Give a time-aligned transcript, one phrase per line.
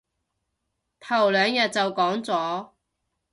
[0.99, 2.71] 頭兩日就講咗